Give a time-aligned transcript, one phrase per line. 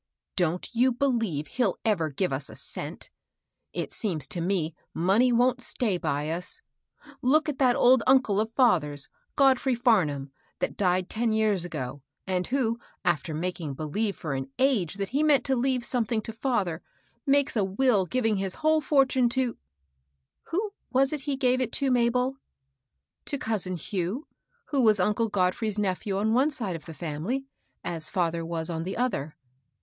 [0.35, 3.11] "Don't you believe he'll ever give us a cent!
[3.71, 6.63] It seems to me money wont stay by us.
[7.21, 12.47] Look at that old uncle of father's, Godfrey Farnum, that died ten years ago, and
[12.47, 16.81] who, after making believe for an age that he meant to leave something to &ther,
[17.27, 19.55] makes a will glaring his whole fortune to—
[20.49, 22.37] who was it he gave it to, Mabel?""
[23.27, 24.25] To cousin Hugh,
[24.69, 27.45] who was uncle Godfrey's nephew on one side of the family,
[27.83, 29.35] as father was on the other."